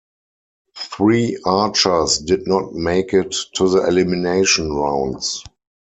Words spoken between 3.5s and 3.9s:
to the